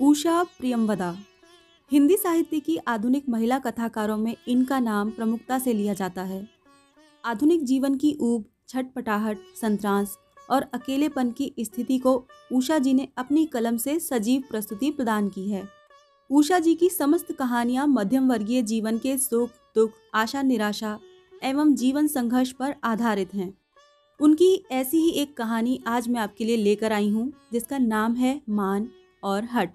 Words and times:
उषा 0.00 0.42
प्रियमवदा 0.42 1.16
हिंदी 1.90 2.16
साहित्य 2.16 2.60
की 2.60 2.76
आधुनिक 2.76 3.28
महिला 3.28 3.58
कथाकारों 3.58 4.16
में 4.16 4.36
इनका 4.48 4.78
नाम 4.78 5.10
प्रमुखता 5.10 5.58
से 5.58 5.72
लिया 5.72 5.94
जाता 5.94 6.22
है। 6.22 6.48
आधुनिक 7.24 7.64
जीवन 7.64 7.94
की 7.94 8.16
ऊब 8.20 8.44
छटपटाहट 8.68 9.38
संत्रांस 9.60 10.16
और 10.50 10.62
अकेलेपन 10.74 11.30
की 11.30 11.52
स्थिति 11.60 11.98
को 11.98 12.26
उषा 12.52 12.78
जी 12.78 12.94
ने 12.94 13.08
अपनी 13.16 13.46
कलम 13.46 13.76
से 13.76 13.98
सजीव 14.00 14.42
प्रस्तुति 14.50 14.90
प्रदान 14.90 15.28
की 15.28 15.50
है। 15.50 15.62
उषा 16.30 16.58
जी 16.58 16.74
की 16.74 16.88
समस्त 16.88 17.32
कहानियाँ 17.32 17.86
मध्यम 17.86 18.28
वर्गीय 18.28 18.62
जीवन 18.62 18.98
के 18.98 19.18
सुख, 19.18 19.50
दुख, 19.74 19.90
आशा, 20.14 20.42
निराशा 20.42 20.98
एवं 21.44 21.74
जीवन 21.74 22.06
संघर्ष 22.06 22.52
पर 22.52 22.74
आधारित 22.84 23.34
हैं। 23.34 23.52
उनकी 24.20 24.64
ऐसी 24.72 24.98
ही 24.98 25.10
एक 25.10 25.36
कहानी 25.36 25.80
आज 25.86 26.08
मैं 26.08 26.20
आपके 26.20 26.44
लिए 26.44 26.56
लेकर 26.56 26.92
आई 26.92 27.10
हूँ, 27.10 27.32
जिसका 27.52 27.78
नाम 27.78 28.14
है 28.14 28.40
मान। 28.48 28.88
और 29.26 29.44
हट। 29.44 29.74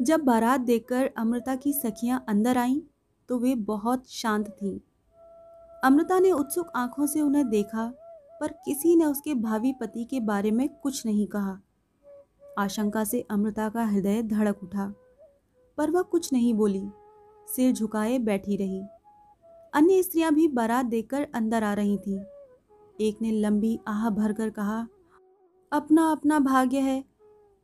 जब 0.00 0.20
बारात 0.20 0.60
देखकर 0.60 1.10
अमृता 1.18 1.54
की 1.54 1.72
सखियाँ 1.72 2.24
अंदर 2.28 2.58
आईं 2.58 2.80
तो 3.28 3.38
वे 3.38 3.54
बहुत 3.54 4.10
शांत 4.10 4.48
थीं। 4.52 4.78
अमृता 5.84 6.18
ने 6.18 6.30
उत्सुक 6.32 6.70
आँखों 6.76 7.06
से 7.06 7.20
उन्हें 7.20 7.48
देखा, 7.48 7.86
पर 8.40 8.52
किसी 8.64 8.94
ने 8.96 9.04
उसके 9.04 9.34
भावी 9.34 9.72
पति 9.72 10.04
के 10.04 10.20
बारे 10.20 10.50
में 10.50 10.68
कुछ 10.74 11.04
नहीं 11.06 11.26
कहा। 11.26 11.58
आशंका 12.58 13.04
से 13.04 13.20
अमृता 13.30 13.68
का 13.68 13.84
हृदय 13.84 14.22
धड़क 14.22 14.62
उठा, 14.62 14.92
पर 15.78 15.90
वह 15.90 16.02
कुछ 16.02 16.32
नहीं 16.32 16.54
बोली, 16.54 16.82
सिर 17.48 17.72
झुकाए 17.72 18.18
बैठी 18.18 18.56
रही। 18.56 18.82
अन्य 19.72 20.02
स्त्रियाँ 20.02 20.32
भी 20.34 20.48
बारात 20.48 20.86
देखकर 20.86 21.26
अंदर 21.34 21.64
आ 21.64 21.72
रही 21.74 21.96
थीं। 21.98 22.20
एक 23.00 23.20
ने 23.22 23.30
लंबी 23.32 23.78
आह 23.88 24.08
भरकर 24.10 24.50
कहा, 24.50 24.86
अपना 25.72 26.10
अपना 26.12 26.38
भाग्य 26.38 26.78
है, 26.78 27.04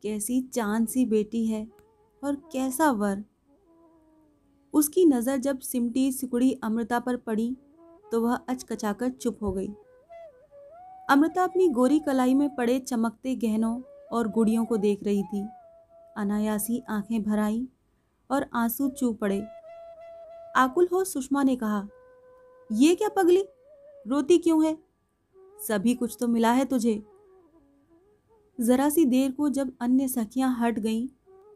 कैसी 0.03 0.41
चाँद 0.43 0.87
सी 0.87 1.05
बेटी 1.05 1.45
है 1.45 1.67
और 2.23 2.35
कैसा 2.51 2.89
वर। 2.91 3.23
उसकी 4.73 5.05
नज़र 5.05 5.37
जब 5.37 5.59
सिमटी 5.59 6.11
सिकुड़ी 6.11 6.51
अमृता 6.63 6.99
पर 6.99 7.17
पड़ी 7.17 7.55
तो 8.11 8.21
वह 8.21 8.35
अचकचाकर 8.35 9.09
चुप 9.09 9.43
हो 9.43 9.51
गई। 9.51 9.67
अमृता 11.09 11.43
अपनी 11.43 11.67
गोरी 11.69 11.99
कलाई 11.99 12.33
में 12.33 12.49
पड़े 12.55 12.79
चमकते 12.79 13.35
गहनों 13.35 13.81
और 14.11 14.27
गुड़ियों 14.27 14.65
को 14.65 14.77
देख 14.77 15.03
रही 15.03 15.23
थी। 15.23 15.45
अनायासी 16.15 16.81
आँखें 16.89 17.21
भर 17.23 17.39
आई 17.39 17.67
और 18.29 18.45
आँसू 18.53 18.89
चू 18.89 19.11
पड़े। 19.13 19.41
आकुल 20.55 20.87
हो 20.93 21.03
सुषमा 21.03 21.43
ने 21.43 21.55
कहा, 21.55 21.87
ये 22.69 22.95
क्या 22.95 23.09
पगली? 23.09 23.43
रोती 24.07 24.37
क्यों 24.37 24.65
है? 24.65 24.77
सभी 25.59 25.93
कुछ 25.95 26.17
तो 26.19 26.27
मिला 26.27 26.51
है 26.51 26.65
तुझे। 26.65 27.01
जरा 28.59 28.89
सी 28.89 29.05
देर 29.05 29.31
को 29.31 29.49
जब 29.49 29.71
अन्य 29.81 30.07
सखियाँ 30.07 30.55
हट 30.59 30.79
गईं 30.79 31.07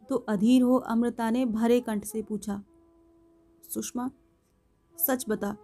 तो 0.10 0.16
अधीर 0.30 0.62
हो 0.62 0.76
अमृता 0.78 1.30
ने 1.30 1.46
भरे 1.46 1.80
कंठ 1.80 2.06
से 2.06 2.22
पूछा, 2.22 2.62
सुषमा, 3.64 4.10
सच 4.98 5.26
बता। 5.30 5.56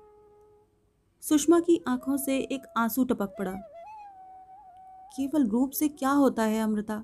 सुषमा 1.24 1.60
की 1.60 1.82
आँखों 1.88 2.18
से 2.18 2.38
एक 2.38 2.68
आँसू 2.78 3.04
टपक 3.04 3.36
पड़ा। 3.40 3.54
केवल 5.12 5.48
रूप 5.48 5.72
से 5.72 5.88
क्या 5.90 6.12
होता 6.12 6.44
है 6.44 6.62
अमृता? 6.62 7.04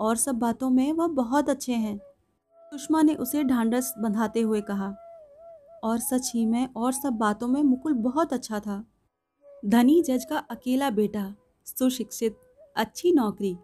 और 0.00 0.16
सब 0.16 0.34
बातों 0.34 0.70
में 0.70 0.92
वह 0.92 1.06
बहुत 1.08 1.48
अच्छे 1.48 1.72
हैं। 1.74 1.98
सुषमा 2.72 3.02
ने 3.02 3.14
उसे 3.14 3.44
ढांढस 3.44 3.92
बंधाते 3.98 4.40
हुए 4.40 4.60
कहा, 4.60 4.94
और 5.84 5.98
सच 6.00 6.30
ही 6.34 6.44
में 6.46 6.68
और 6.76 6.92
सब 6.92 7.12
बातों 7.12 7.48
में 7.48 7.62
मुकुल 7.62 7.94
बहुत 7.94 8.32
अच्छा 8.32 8.60
था। 8.60 8.84
धनी 9.66 10.02
जज 10.02 10.24
का 10.24 10.36
अकेला 10.36 10.90
बेटा, 10.90 11.34
सुशिक्षित, 11.66 12.36
अच्छी 12.76 13.12
नौकरी, 13.12 13.56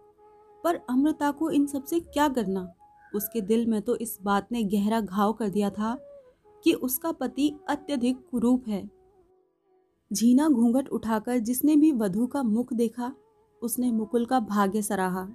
पर 0.65 0.75
अमृता 0.91 1.31
को 1.31 1.51
इन 1.51 1.67
सबसे 1.67 2.01
क्या 2.01 2.29
करना? 2.29 2.73
उसके 3.15 3.41
दिल 3.41 3.67
में 3.67 3.83
तो 3.83 3.97
इस 3.97 4.19
बात 4.23 4.49
ने 4.53 4.63
गहरा 4.65 5.01
घाव 5.01 5.33
कर 5.33 5.49
दिया 5.49 5.71
था 5.71 5.99
कि 6.65 6.73
उसका 6.73 7.13
पति 7.13 7.55
अत्यधिक 7.69 8.19
कुरूप 8.31 8.69
है। 8.69 8.91
झीना 10.13 10.49
घूंघट 10.49 10.89
उठाकर 10.89 11.39
जिसने 11.39 11.77
भी 11.77 11.93
वधु 11.93 12.27
का 12.27 12.43
मुख 12.43 12.73
देखा, 12.73 13.13
उसने 13.63 13.91
मुकुल 13.93 14.27
का 14.27 14.41
भाग्य 14.41 14.83
सराहा। 14.83 15.29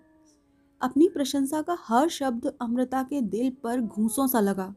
अपनी 0.82 1.08
प्रशंसा 1.08 1.62
का 1.62 1.78
हर 1.80 2.10
शब्द 2.10 2.54
अमृता 2.62 3.04
के 3.04 3.22
दिल 3.22 3.52
पर 3.64 3.82
घूसों 3.82 4.28
सा 4.28 4.40
लगा। 4.40 4.74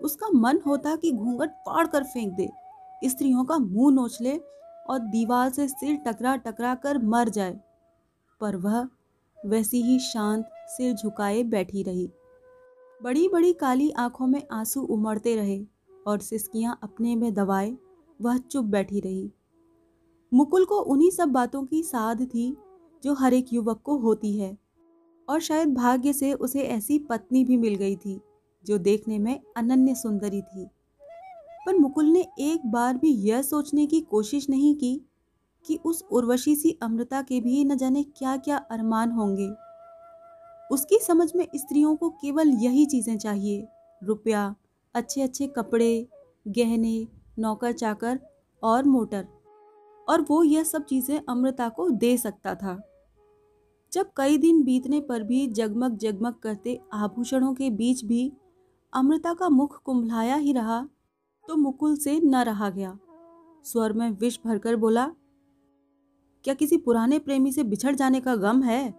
उसका 0.00 0.28
मन 0.28 0.60
होता 0.66 0.96
कि 0.96 1.12
घूंघट 1.12 1.50
फाड़ 1.50 1.86
कर 1.86 2.04
फेंक 2.04 2.32
दे, 2.32 2.48
स्त्रियों 3.04 3.44
का 3.44 3.58
मुँह 3.58 3.94
नोच 3.94 4.18
ले 4.20 4.40
और 4.88 4.98
दीवार 4.98 5.50
से 5.50 5.68
सिर 5.68 5.96
टकरा 5.96 6.36
टकरा 6.36 6.74
कर 6.74 6.98
मर 6.98 7.28
जाए। 7.28 7.60
पर 8.40 8.56
वह 8.56 8.88
वैसी 9.46 9.82
ही 9.82 9.98
शांत 9.98 10.50
सिर 10.66 10.94
झुकाए 10.94 11.42
बैठी 11.42 11.82
रही। 11.82 12.10
बड़ी 13.02 13.28
बड़ी 13.28 13.52
काली 13.52 13.90
आँखों 13.90 14.26
में 14.26 14.42
आँसू 14.52 14.82
उमड़ते 14.82 15.36
रहे 15.36 15.66
और 16.06 16.18
सिसकियाँ 16.18 16.78
अपने 16.82 17.16
में 17.16 17.34
दबाए, 17.34 17.76
वह 18.22 18.38
चुप 18.38 18.64
बैठी 18.64 19.00
रही। 19.00 19.30
मुकुल 20.34 20.64
को 20.64 20.78
उन्हीं 20.78 21.10
सब 21.10 21.28
बातों 21.28 21.64
की 21.64 21.82
साध 21.82 22.22
थी 22.22 22.56
जो 23.04 23.14
हर 23.14 23.34
एक 23.34 23.52
युवक 23.52 23.80
को 23.84 23.98
होती 23.98 24.38
है। 24.38 24.58
और 25.28 25.40
शायद 25.40 25.74
भाग्य 25.74 26.12
से 26.12 26.32
उसे 26.32 26.62
ऐसी 26.62 26.98
पत्नी 26.98 27.44
भी 27.44 27.56
मिल 27.56 27.74
गई 27.74 27.96
थी 27.96 28.20
जो 28.66 28.78
देखने 28.78 29.18
में 29.18 29.40
अनन्य 29.56 29.94
सुंदरी 29.94 30.42
थी। 30.42 30.68
पर 31.66 31.78
मुकुल 31.78 32.06
ने 32.06 32.26
एक 32.40 32.66
बार 32.66 32.96
भी 32.96 33.10
यह 33.10 33.42
सोचने 33.42 33.86
की 33.86 34.00
कोशिश 34.00 34.48
नहीं 34.50 34.74
की 34.74 35.00
कि 35.64 35.78
उस 35.84 36.02
उर्वशी 36.12 36.54
सी 36.56 36.78
अमृता 36.82 37.22
के 37.22 37.40
भी 37.40 37.64
न 37.64 37.76
जाने 37.76 38.02
क्या 38.02 38.36
क्या 38.36 38.56
अरमान 38.56 39.10
होंगे। 39.10 39.48
उसकी 40.70 40.98
समझ 40.98 41.30
में 41.36 41.46
स्त्रियों 41.56 41.96
को 41.96 42.10
केवल 42.10 42.48
यही 42.48 42.86
चीज़ें 42.86 43.18
चाहिए, 43.18 43.66
रुपया 44.02 44.54
अच्छे 44.94 45.22
अच्छे 45.22 45.46
कपड़े, 45.46 46.08
गहने 46.48 47.08
नौकर 47.38 47.72
चाकर 47.72 48.20
और 48.62 48.84
मोटर। 48.84 49.26
और 50.08 50.20
वो 50.20 50.42
यह 50.44 50.64
सब 50.64 50.84
चीज़ें 50.84 51.20
अमृता 51.28 51.68
को 51.68 51.90
दे 51.90 52.16
सकता 52.16 52.54
था। 52.54 52.80
जब 53.92 54.10
कई 54.16 54.38
दिन 54.38 54.62
बीतने 54.62 55.00
पर 55.00 55.22
भी 55.22 55.46
जगमग 55.46 55.96
जगमग 55.96 56.34
करते 56.34 56.80
आभूषणों 56.92 57.54
के 57.54 57.70
बीच 57.70 58.04
भी 58.04 58.32
अमृता 58.92 59.34
का 59.34 59.48
मुख 59.48 59.82
कुंभलाया 59.82 60.36
ही 60.36 60.52
रहा 60.52 60.86
तो 61.48 61.56
मुकुल 61.56 61.96
से 61.96 62.20
न 62.20 62.36
रहा 62.36 62.70
गया। 62.70 62.98
स्वर 63.64 63.92
में 63.92 64.10
विष 64.10 64.38
भरकर 64.44 64.76
बोला, 64.76 65.06
क्या 66.44 66.54
किसी 66.54 66.76
पुराने 66.76 67.18
प्रेमी 67.18 67.52
से 67.52 67.62
बिछड़ 67.62 67.94
जाने 67.94 68.20
का 68.20 68.36
गम 68.36 68.62
है? 68.62 68.94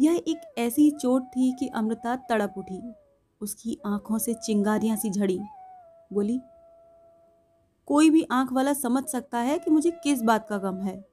यह 0.00 0.22
एक 0.28 0.54
ऐसी 0.58 0.90
चोट 0.90 1.22
थी 1.22 1.52
कि 1.52 1.68
अमृता 1.68 2.16
तड़प 2.16 2.54
उठी। 2.58 2.94
उसकी 3.40 3.78
आँखों 3.86 4.18
से 4.18 4.34
चिंगारियाँ 4.34 4.96
सी 4.96 5.10
झड़ी। 5.10 5.40
बोली, 6.12 6.40
कोई 7.86 8.10
भी 8.10 8.22
आँख 8.22 8.52
वाला 8.52 8.72
समझ 8.72 9.04
सकता 9.04 9.38
है 9.38 9.58
कि 9.58 9.70
मुझे 9.70 9.90
किस 9.90 10.22
बात 10.22 10.48
का 10.48 10.58
गम 10.58 10.76
है? 10.76 11.04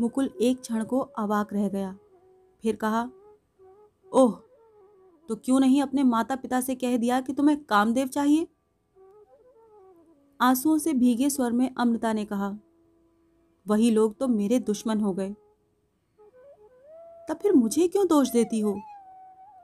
मुकुल 0.00 0.30
एक 0.40 0.60
क्षण 0.60 0.84
को 0.84 0.98
अवाक 0.98 1.52
रह 1.52 1.68
गया। 1.68 1.98
फिर 2.62 2.76
कहा, 2.76 3.10
ओह 4.12 4.40
तो 5.28 5.36
क्यों 5.36 5.58
नहीं 5.60 5.82
अपने 5.82 6.02
माता 6.04 6.36
पिता 6.36 6.60
से 6.60 6.74
कह 6.74 6.96
दिया 6.96 7.20
कि 7.20 7.32
तुम्हें 7.32 7.58
कामदेव 7.64 8.08
चाहिए? 8.08 8.46
आंसुओं 10.40 10.78
से 10.78 10.92
भीगे 10.94 11.28
स्वर 11.30 11.52
में 11.52 11.70
अमृता 11.74 12.12
ने 12.12 12.24
कहा, 12.24 12.56
वही 13.66 13.90
लोग 13.90 14.18
तो 14.18 14.28
मेरे 14.28 14.58
दुश्मन 14.60 15.00
हो 15.00 15.12
गए। 15.12 15.34
तब 17.28 17.38
फिर 17.42 17.52
मुझे 17.52 17.88
क्यों 17.88 18.06
दोष 18.06 18.30
देती 18.30 18.60
हो? 18.60 18.76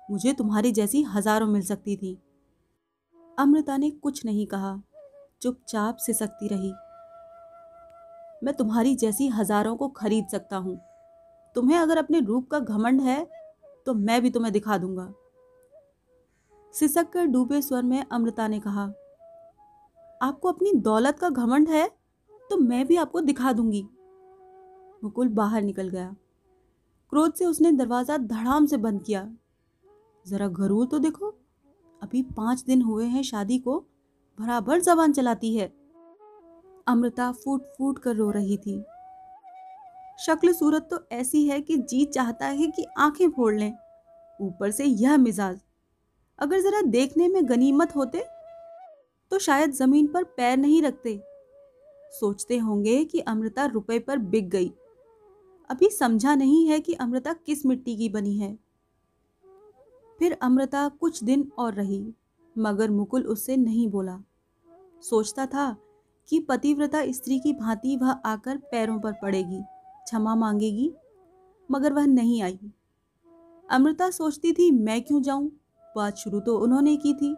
मुझे 0.08 0.32
तुम्हारी 0.32 0.72
जैसी 0.72 1.02
हज़ारों 1.04 1.46
मिल 1.46 1.62
सकती 1.62 1.96
थी। 1.96 2.16
अमृता 3.38 3.76
ने 3.76 3.90
कुछ 3.92 4.24
नहीं 4.24 4.46
कहा, 4.46 4.80
चुपचाप 5.42 5.96
सिसकती 5.96 6.48
रही। 6.48 6.72
मैं 8.42 8.54
तुम्हारी 8.54 8.94
जैसी 8.96 9.28
हज़ारों 9.30 9.76
को 9.76 9.88
खरीद 9.90 10.26
सकता 10.28 10.56
हूँ। 10.56 10.78
तुम्हें 11.56 11.78
अगर 11.78 11.98
अपने 11.98 12.20
रूप 12.20 12.48
का 12.50 12.58
घमंड 12.58 13.00
है 13.00 13.26
तो 13.86 13.94
मैं 13.94 14.20
भी 14.22 14.30
तुम्हें 14.30 14.52
दिखा 14.52 14.78
दूँगा। 14.78 15.12
सिसक 16.74 17.10
कर 17.10 17.26
डूबे 17.26 17.60
स्वर 17.62 17.82
में 17.82 18.02
अमृता 18.02 18.46
ने 18.48 18.58
कहा, 18.60 18.84
आपको 20.20 20.48
अपनी 20.48 20.72
दौलत 20.74 21.18
का 21.18 21.28
घमंड 21.30 21.68
है 21.68 21.88
तो 22.50 22.56
मैं 22.58 22.86
भी 22.86 22.96
आपको 22.96 23.20
दिखा 23.20 23.52
दूँगी. 23.52 23.82
मुकुल 25.02 25.28
बाहर 25.30 25.62
निकल 25.62 25.88
गया। 25.88 26.14
क्रोध 27.12 27.34
से 27.34 27.44
उसने 27.44 27.72
दरवाज़ा 27.72 28.16
धड़ाम 28.18 28.66
से 28.66 28.76
बंद 28.78 29.02
किया। 29.02 29.28
ज़रा 30.26 30.48
गरूर 30.50 30.86
तो 30.86 30.98
देखो, 30.98 31.28
अभी 32.02 32.22
पाँच 32.36 32.64
दिन 32.64 32.82
हुए 32.82 33.06
हैं 33.06 33.22
शादी 33.22 33.58
को, 33.58 33.78
बराबर 34.38 34.80
जबान 34.80 35.12
चलाती 35.12 35.56
है। 35.56 35.72
अमृता 36.86 37.30
फूट 37.34 37.62
फूट 37.78 37.98
कर 37.98 38.16
रो 38.16 38.30
रही 38.30 38.56
थी। 38.58 38.82
शक्ल 40.18 40.52
सूरत 40.52 40.88
तो 40.90 40.98
ऐसी 41.12 41.46
है 41.48 41.60
कि 41.60 41.76
जी 41.78 42.04
चाहता 42.06 42.46
है 42.46 42.66
कि 42.68 42.86
आँखें 42.98 43.28
फोड़ 43.30 43.54
लें। 43.54 43.72
ऊपर 44.40 44.70
से 44.70 44.84
यह 44.84 45.16
मिजाज 45.18 45.60
अगर 46.38 46.60
ज़रा 46.60 46.80
देखने 46.82 47.28
में 47.28 47.48
गनीमत 47.48 47.94
होते 47.96 48.24
तो 49.30 49.38
शायद 49.38 49.70
ज़मीन 49.70 50.06
पर 50.06 50.24
पैर 50.24 50.56
नहीं 50.56 50.82
रखते। 50.82 51.20
सोचते 52.12 52.58
होंगे 52.58 53.04
कि 53.04 53.20
अमृता 53.20 53.64
रुपए 53.64 53.98
पर 53.98 54.18
बिक 54.18 54.48
गई। 54.48 54.68
अभी 55.70 55.88
समझा 55.90 56.34
नहीं 56.34 56.66
है 56.68 56.80
कि 56.80 56.94
अमृता 56.94 57.32
किस 57.46 57.64
मिट्टी 57.66 57.96
की 57.96 58.08
बनी 58.08 58.36
है। 58.38 58.54
फिर 60.18 60.36
अमृता 60.42 60.88
कुछ 60.90 61.22
दिन 61.24 61.50
और 61.58 61.74
रही, 61.74 62.04
मगर 62.56 62.90
मुकुल 62.90 63.22
उससे 63.22 63.56
नहीं 63.56 63.88
बोला। 63.88 64.18
सोचता 65.02 65.46
था 65.46 65.76
कि 66.28 66.40
पतिव्रता 66.40 67.04
स्त्री 67.12 67.38
की 67.38 67.52
भांति 67.52 67.96
वह 67.96 68.10
आकर 68.10 68.56
पैरों 68.70 68.98
पर 69.00 69.12
पड़ेगी, 69.12 69.60
क्षमा 70.04 70.34
मांगेगी, 70.34 70.92
मगर 71.68 71.92
वह 71.92 72.06
नहीं 72.06 72.42
आई। 72.42 72.58
अमृता 73.68 74.10
सोचती 74.10 74.52
थी, 74.52 74.70
मैं 74.70 75.02
क्यों 75.02 75.22
जाऊँ? 75.22 75.50
बात 75.96 76.16
शुरू 76.16 76.40
तो 76.40 76.58
उन्होंने 76.58 76.96
की 76.96 77.14
थी। 77.14 77.36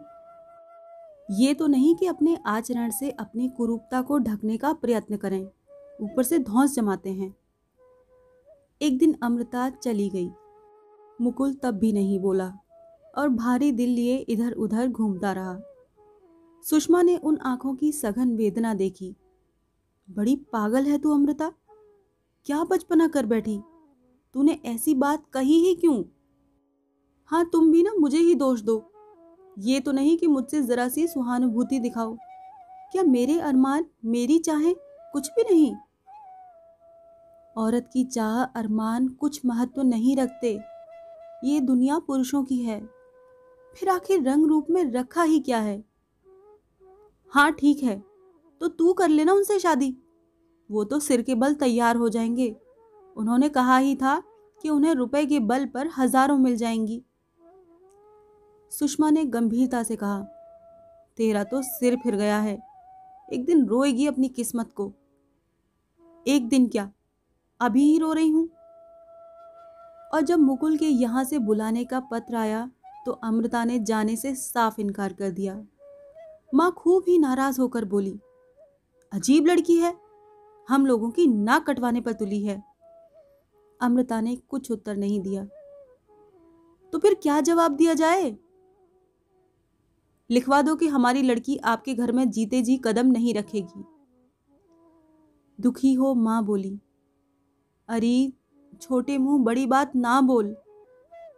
ये 1.31 1.53
तो 1.53 1.67
नहीं 1.67 1.95
कि 1.95 2.05
अपने 2.05 2.37
आचरण 2.45 2.89
से 2.89 3.11
अपनी 3.11 3.49
कुरूपता 3.49 4.01
को 4.01 4.17
ढकने 4.17 4.57
का 4.57 4.73
प्रयत्न 4.73 5.17
करें। 5.17 5.45
ऊपर 6.01 6.23
से 6.23 6.39
धौंस 6.39 6.75
जमाते 6.75 7.13
हैं। 7.13 7.35
एक 8.81 8.97
दिन 8.97 9.15
अमृता 9.23 9.69
चली 9.69 10.09
गई। 10.09 10.31
मुकुल 11.21 11.53
तब 11.53 11.71
भी 11.71 11.93
नहीं 11.93 12.19
बोला 12.19 12.53
और 13.17 13.29
भारी 13.29 13.71
दिल 13.71 13.89
लिए 13.89 14.17
इधर 14.17 14.53
उधर 14.53 14.87
घूमता 14.87 15.31
रहा। 15.31 15.59
सुषमा 16.63 17.01
ने 17.01 17.17
उन 17.17 17.37
आँखों 17.37 17.75
की 17.75 17.91
सघन 17.91 18.35
वेदना 18.35 18.73
देखी। 18.73 19.15
बड़ी 20.09 20.35
पागल 20.35 20.83
है 20.83 20.97
तू 20.97 21.13
अमृता। 21.13 21.51
क्या 22.45 22.63
बचपना 22.63 23.07
कर 23.07 23.25
बैठी? 23.25 23.61
तूने 24.33 24.61
ऐसी 24.65 24.95
बात 24.95 25.23
कही 25.33 25.59
ही 25.59 25.75
क्यों? 25.75 26.03
हाँ 27.31 27.49
तुम 27.53 27.71
भी 27.71 27.83
ना 27.83 27.91
मुझे 27.99 28.17
ही 28.17 28.35
दोष 28.35 28.61
दो। 28.61 28.91
ये 29.59 29.79
तो 29.79 29.91
नहीं 29.91 30.17
कि 30.17 30.27
मुझसे 30.27 30.61
जरा 30.61 30.89
सी 30.89 31.07
सुहानुभूति 31.07 31.79
दिखाओ। 31.79 32.17
क्या 32.91 33.03
मेरे 33.03 33.39
अरमान 33.39 33.85
मेरी 34.05 34.39
चाहे? 34.39 34.73
कुछ 35.13 35.27
भी 35.27 35.43
नहीं। 35.43 35.75
औरत 37.55 37.89
की 37.93 38.03
चाह, 38.03 38.43
अरमान 38.43 39.07
कुछ 39.07 39.41
महत्व 39.45 39.81
नहीं 39.81 40.15
रखते। 40.17 40.59
ये 41.43 41.59
दुनिया 41.59 41.99
पुरुषों 41.99 42.43
की 42.43 42.57
है। 42.57 42.89
फिर 43.75 43.89
आखिर 43.89 44.23
रंग 44.23 44.45
रूप 44.45 44.67
में 44.69 44.91
रखा 44.91 45.23
ही 45.23 45.39
क्या 45.39 45.59
है? 45.59 45.83
हाँ 47.33 47.51
ठीक 47.51 47.83
है। 47.83 48.03
तो 48.61 48.67
तू 48.67 48.93
कर 48.93 49.09
लेना 49.09 49.33
उनसे 49.33 49.59
शादी। 49.59 49.97
वो 50.71 50.83
तो 50.83 50.99
सिर 50.99 51.21
के 51.21 51.35
बल 51.35 51.53
तैयार 51.53 51.95
हो 51.95 52.09
जाएँगे। 52.09 52.55
उन्होंने 53.17 53.49
कहा 53.49 53.77
ही 53.77 53.95
था 53.95 54.23
कि 54.61 54.69
उन्हें 54.69 54.93
रुपए 54.93 55.25
के 55.25 55.39
बल 55.39 55.65
पर 55.65 55.89
हज़ारों 55.97 56.37
मिल 56.37 56.57
जाएँगी। 56.57 57.03
सुषमा 58.71 59.09
ने 59.09 59.23
गंभीरता 59.25 59.81
से 59.83 59.95
कहा, 59.95 60.19
तेरा 61.17 61.43
तो 61.43 61.61
सिर 61.61 61.95
फिर 61.95 62.15
गया 62.15 62.39
है। 62.39 62.57
एक 63.29 63.45
दिन 63.45 63.65
रोएगी 63.65 64.05
अपनी 64.07 64.29
किस्मत 64.29 64.71
को। 64.71 64.91
एक 66.25 66.47
दिन 66.49 66.67
क्या? 66.67 66.89
अभी 67.59 67.83
ही 67.83 67.97
रो 67.99 68.11
रही 68.13 68.29
हूँ? 68.29 68.47
और 70.13 70.21
जब 70.21 70.39
मुकुल 70.39 70.77
के 70.77 70.85
यहाँ 70.85 71.23
से 71.23 71.39
बुलाने 71.39 71.83
का 71.85 71.99
पत्र 72.11 72.35
आया 72.35 72.69
तो 73.05 73.11
अमृता 73.13 73.63
ने 73.63 73.79
जाने 73.79 74.15
से 74.15 74.33
साफ़ 74.35 74.79
इनकार 74.81 75.13
कर 75.13 75.29
दिया। 75.31 75.61
माँ 76.53 76.71
खूब 76.71 77.03
ही 77.07 77.17
नाराज़ 77.17 77.59
होकर 77.61 77.85
बोली, 77.85 78.19
अजीब 79.11 79.47
लड़की 79.47 79.77
है। 79.77 79.93
हम 80.67 80.85
लोगों 80.85 81.09
की 81.11 81.27
नाक 81.27 81.65
कटवाने 81.67 82.01
पर 82.01 82.13
तुली 82.13 82.43
है। 82.43 82.61
अमृता 83.81 84.19
ने 84.21 84.35
कुछ 84.35 84.71
उत्तर 84.71 84.97
नहीं 84.97 85.19
दिया। 85.21 85.43
तो 86.93 86.99
फिर 86.99 87.13
क्या 87.13 87.39
जवाब 87.41 87.75
दिया 87.75 87.93
जाए? 87.93 88.35
लिखवा 90.29 90.61
दो 90.61 90.75
कि 90.75 90.87
हमारी 90.87 91.21
लड़की 91.21 91.57
आपके 91.57 91.93
घर 91.93 92.11
में 92.11 92.29
जीते 92.29 92.61
जी 92.61 92.77
कदम 92.77 93.07
नहीं 93.07 93.33
रखेगी। 93.33 93.83
दुखी 95.59 95.93
हो 95.93 96.13
माँ 96.15 96.43
बोली, 96.45 96.79
अरे, 97.89 98.33
छोटे 98.81 99.17
मुँह, 99.17 99.43
बड़ी 99.43 99.65
बात 99.65 99.95
ना 99.95 100.21
बोल। 100.21 100.55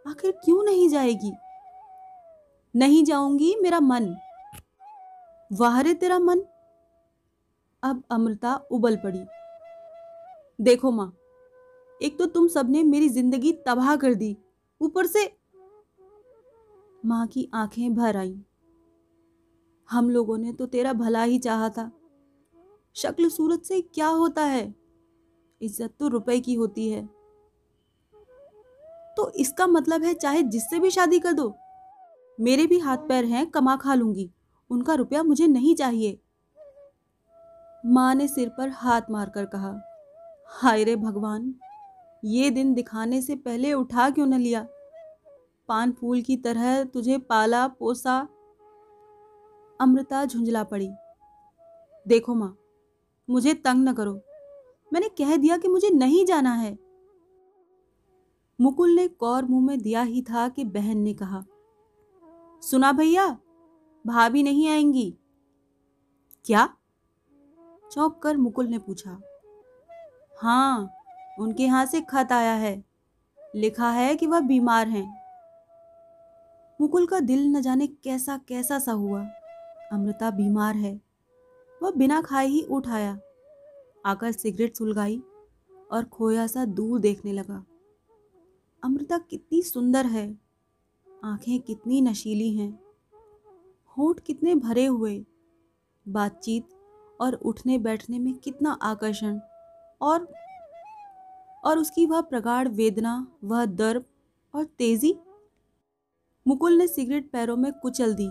आखिर 0.07 0.31
क्यों 0.31 0.63
नहीं 0.63 0.89
जाएगी? 0.89 1.31
नहीं 2.75 3.03
जाऊँगी, 3.03 3.55
मेरा 3.61 3.79
मन। 3.79 4.15
वाह 5.51 5.79
रे 5.81 5.93
तेरा 5.93 6.19
मन। 6.19 6.41
अब 7.83 8.03
अमृता 8.11 8.55
उबल 8.71 8.95
पड़ी। 8.95 9.23
देखो 10.61 10.91
माँ, 10.91 11.13
एक 12.01 12.17
तो 12.19 12.25
तुम 12.25 12.47
सबने 12.47 12.83
मेरी 12.83 13.09
ज़िंदगी 13.09 13.53
तबाह 13.67 13.95
कर 13.95 14.13
दी। 14.13 14.37
ऊपर 14.81 15.05
से 15.05 15.37
माँ 17.05 17.27
की 17.27 17.49
आँखें 17.53 17.95
भर 17.95 18.17
आईं। 18.17 18.39
हम 19.89 20.09
लोगों 20.09 20.37
ने 20.37 20.51
तो 20.53 20.65
तेरा 20.65 20.93
भला 20.93 21.23
ही 21.23 21.37
चाहा 21.39 21.69
था। 21.69 21.91
शक्ल 22.95 23.29
सूरत 23.29 23.63
से 23.63 23.79
क्या 23.83 24.07
होता 24.07 24.43
है? 24.43 24.73
इज़्ज़त 25.61 25.93
तो 25.99 26.07
रुपए 26.07 26.39
की 26.39 26.53
होती 26.53 26.89
है। 26.89 27.07
तो 29.17 29.29
इसका 29.35 29.67
मतलब 29.67 30.03
है 30.03 30.13
चाहे 30.13 30.41
जिससे 30.43 30.79
भी 30.79 30.89
शादी 30.89 31.19
कर 31.19 31.33
दो, 31.33 31.53
मेरे 32.37 32.65
भी 32.67 32.79
हाथ 32.79 32.97
पैर 32.97 33.25
हैं, 33.25 33.45
कमा 33.47 33.75
खा 33.75 33.93
लूँगी। 33.93 34.29
उनका 34.71 34.93
रुपया 34.93 35.23
मुझे 35.23 35.47
नहीं 35.47 35.75
चाहिए। 35.75 36.19
माँ 37.83 38.13
ने 38.15 38.27
सिर 38.27 38.49
पर 38.49 38.69
हाथ 38.69 39.11
मारकर 39.11 39.45
कहा, 39.45 39.75
हाय 40.51 40.83
रे 40.83 40.95
भगवान, 40.95 41.53
ये 42.23 42.49
दिन 42.49 42.73
दिखाने 42.73 43.21
से 43.21 43.35
पहले 43.35 43.73
उठा 43.73 44.09
क्यों 44.09 44.25
न 44.27 44.39
लिया? 44.39 44.65
पान 45.69 45.91
फूल 45.91 46.21
की 46.21 46.37
तरह 46.37 46.83
तुझे 46.83 47.17
पाला, 47.19 47.67
पोसा 47.67 48.27
अमृता 49.79 50.25
झुंझला 50.25 50.63
पड़ी। 50.63 50.89
देखो 52.07 52.35
माँ, 52.35 52.55
मुझे 53.29 53.53
तंग 53.53 53.87
न 53.89 53.93
करो। 53.93 54.13
मैंने 54.93 55.09
कह 55.09 55.35
दिया 55.35 55.57
कि 55.57 55.67
मुझे 55.67 55.89
नहीं 55.89 56.25
जाना 56.25 56.53
है। 56.53 56.77
मुकुल 58.61 58.89
ने 58.89 59.07
कौर 59.07 59.45
मुँह 59.45 59.65
में 59.65 59.81
दिया 59.81 60.01
ही 60.01 60.21
था 60.21 60.47
कि 60.49 60.63
बहन 60.63 60.97
ने 60.97 61.13
कहा, 61.13 61.43
सुना 62.63 62.91
भैया, 62.91 63.27
भाभी 64.05 64.43
नहीं 64.43 64.69
आएँगी। 64.69 65.17
क्या? 66.45 66.67
चौंक 67.91 68.19
कर 68.23 68.37
मुकुल 68.37 68.67
ने 68.67 68.77
पूछा। 68.77 69.19
हाँ 70.41 70.89
उनके 71.39 71.63
यहाँ 71.63 71.85
से 71.85 72.01
खत 72.01 72.31
आया 72.31 72.53
है। 72.53 72.83
लिखा 73.55 73.89
है 73.89 74.15
कि 74.15 74.27
वह 74.27 74.39
बीमार 74.39 74.87
हैं। 74.87 75.07
मुकुल 76.81 77.07
का 77.07 77.19
दिल 77.19 77.47
न 77.47 77.61
जाने 77.61 77.87
कैसा 77.87 78.37
कैसा 78.47 78.79
सा 78.79 78.91
हुआ। 78.91 79.25
अमृता 79.91 80.31
बीमार 80.31 80.75
है। 80.75 81.01
वह 81.83 81.91
बिना 81.91 82.21
खाए 82.21 82.47
ही 82.47 82.61
उठ 82.61 82.87
आया। 82.87 83.19
आकर 84.05 84.31
सिगरेट 84.31 84.75
सुलगाई 84.75 85.23
और 85.91 86.03
खोया 86.05 86.47
सा 86.47 86.65
दूर 86.65 86.99
देखने 86.99 87.33
लगा। 87.33 87.65
अमृता 88.83 89.17
कितनी 89.17 89.61
सुंदर 89.61 90.05
है। 90.05 90.39
आँखें 91.23 91.59
कितनी 91.59 92.01
नशीली 92.01 92.53
हैं। 92.53 92.83
होठ 93.97 94.19
कितने 94.19 94.55
भरे 94.55 94.85
हुए। 94.85 95.25
बातचीत 96.07 96.67
और 97.21 97.33
उठने 97.33 97.77
बैठने 97.77 98.19
में 98.19 98.33
कितना 98.33 98.71
आकर्षण। 98.71 99.39
और 100.01 100.33
और 101.63 101.79
उसकी 101.79 102.05
वह 102.05 102.21
प्रगाढ़ 102.21 102.67
वेदना, 102.67 103.27
वह 103.43 103.65
दर्द 103.65 104.05
और 104.55 104.65
तेज़ी। 104.65 105.19
मुकुल 106.47 106.73
ने 106.73 106.87
सिगरेट 106.87 107.31
पैरों 107.31 107.57
में 107.57 107.73
कुचल 107.73 108.15
दी। 108.15 108.29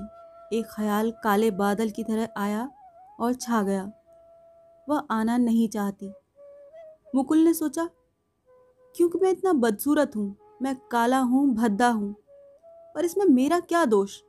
एक 0.50 0.66
ख्याल 0.66 1.10
काले 1.24 1.50
बादल 1.52 1.90
की 1.90 2.04
तरह 2.04 2.28
आया 2.36 2.68
और 3.20 3.34
छा 3.34 3.62
गया। 3.62 3.90
वह 4.88 5.02
आना 5.10 5.36
नहीं 5.36 5.68
चाहती। 5.68 6.12
मुकुल 7.14 7.38
ने 7.38 7.52
सोचा, 7.54 7.88
क्योंकि 8.94 9.18
मैं 9.18 9.30
इतना 9.30 9.52
बदसूरत 9.54 10.16
हूँ, 10.16 10.34
मैं 10.62 10.74
काला 10.90 11.18
हूँ, 11.20 11.48
भद्दा 11.54 11.88
हूँ, 11.88 12.14
पर 12.94 13.04
इसमें 13.04 13.24
मेरा 13.26 13.60
क्या 13.60 13.84
दोष? 13.86 14.20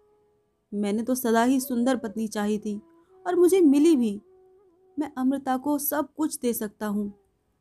मैंने 0.71 1.03
तो 1.03 1.15
सदा 1.15 1.43
ही 1.43 1.59
सुंदर 1.59 1.97
पत्नी 1.97 2.27
चाही 2.27 2.57
थी 2.57 2.79
और 3.25 3.35
मुझे 3.35 3.61
मिली 3.61 3.95
भी। 3.95 4.19
मैं 4.97 5.11
अमृता 5.17 5.57
को 5.57 5.77
सब 5.79 6.13
कुछ 6.13 6.37
दे 6.39 6.53
सकता 6.53 6.87
हूँ, 6.87 7.11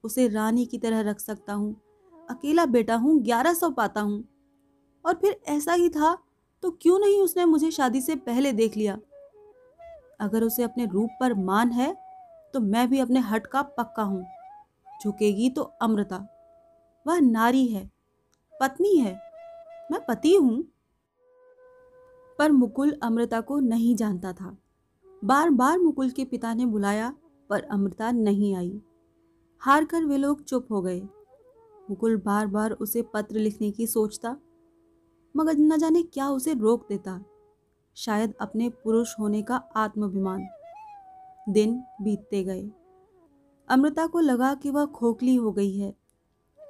उसे 0.05 0.27
रानी 0.29 0.65
की 0.67 0.79
तरह 0.79 1.01
रख 1.01 1.21
सकता 1.21 1.53
हूँ, 1.53 1.75
अकेला 2.29 2.67
बेटा 2.67 2.95
हूँ, 2.97 3.19
ग्यारह 3.21 3.55
सौ 3.55 3.71
पाता 3.71 4.01
हूँ, 4.01 4.25
और 5.05 5.15
फिर 5.15 5.41
ऐसा 5.49 5.73
ही 5.73 5.89
था 5.89 6.17
तो 6.63 6.71
क्यों 6.73 6.99
नहीं 6.99 7.21
उसने 7.21 7.45
मुझे 7.45 7.71
शादी 7.71 8.01
से 8.01 8.15
पहले 8.17 8.53
देख 8.53 8.77
लिया? 8.77 8.99
अगर 10.21 10.45
उसे 10.45 10.63
अपने 10.63 10.87
रूप 10.87 11.11
पर 11.21 11.35
मान 11.35 11.71
है 11.71 11.95
तो 12.55 12.61
मैं 12.61 12.89
भी 12.91 12.99
अपने 12.99 13.21
हट 13.21 13.47
का 13.47 13.63
पक्का 13.63 14.03
हूँ। 14.03 14.25
झुकेगी 15.05 15.51
तो 15.51 15.63
अमृता। 15.83 16.17
वह 17.07 17.21
नारी 17.21 17.67
है, 17.67 17.91
पत्नी 18.61 18.97
है। 18.97 19.13
मैं 19.91 20.01
पति 20.07 20.35
हूँ। 20.35 20.63
पर 22.39 22.53
मुकुल 22.53 22.99
अमृता 23.03 23.41
को 23.41 23.59
नहीं 23.61 23.95
जानता 23.97 24.33
था। 24.33 24.57
बार 25.25 25.51
बार 25.51 25.79
मुकुल 25.79 26.11
के 26.11 26.25
पिता 26.25 26.55
ने 26.55 26.67
बुलाया, 26.67 27.13
पर 27.51 27.63
अमृता 27.63 28.11
नहीं 28.11 28.55
आई। 28.57 28.81
हार 29.63 29.85
कर 29.85 30.05
वे 30.05 30.17
लोग 30.17 30.43
चुप 30.45 30.67
हो 30.71 30.83
गए। 30.83 31.01
मुकुल 31.91 32.17
बार 32.17 32.47
बार 32.47 32.73
उसे 32.73 33.03
पत्र 33.03 33.37
लिखने 33.37 33.71
की 33.71 33.87
सोचता 33.87 34.37
मगर 35.37 35.57
न 35.57 35.79
जाने 35.79 36.03
क्या 36.03 36.29
उसे 36.29 36.55
रोक 36.55 36.89
देता। 36.89 37.25
शायद 37.95 38.35
अपने 38.41 38.69
पुरुष 38.69 39.15
होने 39.21 39.43
का 39.43 39.57
आत्माभिमान। 39.57 40.47
दिन 41.49 41.83
बीतते 42.03 42.45
गए। 42.45 42.71
अमृता 43.69 44.07
को 44.07 44.21
लगा 44.21 44.55
कि 44.55 44.71
वह 44.71 44.87
खोखली 44.87 45.35
हो 45.35 45.53
गई 45.53 45.79
है। 45.79 45.95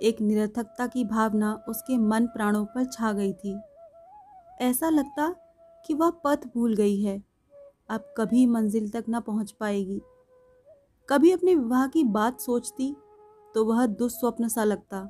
एक 0.03 0.21
निरर्थकता 0.21 0.87
की 0.87 1.05
भावना 1.05 1.65
उसके 1.69 1.99
मन 1.99 2.27
प्राणों 2.27 2.65
पर 2.65 2.85
छा 2.85 3.13
गई 3.13 3.33
थी। 3.33 3.59
ऐसा 4.61 4.91
लगता 4.91 5.35
कि 5.87 5.95
वह 5.95 6.11
पथ 6.11 6.47
भूल 6.55 6.75
गई 6.75 7.03
है। 7.03 7.23
अब 7.89 8.15
कभी 8.17 8.47
मंजिल 8.47 8.91
तक 8.91 9.05
न 9.09 9.21
पहुँच 9.21 9.53
पाएगी। 9.53 10.01
कभी 11.09 11.33
अपने 11.33 11.55
विवाह 11.55 11.87
की 11.87 12.05
बात 12.05 12.41
सोचती 12.41 12.97
तो 13.55 13.65
वह 13.65 13.87
दुस्वप्न 13.87 14.49
सा 14.49 14.65
लगता। 14.65 15.09